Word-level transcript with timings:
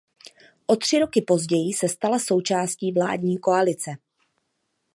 O 0.67 0.75
tři 0.75 0.99
roky 0.99 1.21
později 1.21 1.73
se 1.73 1.89
stala 1.89 2.19
součástí 2.19 2.91
vládní 2.91 3.37
koalice. 3.37 3.91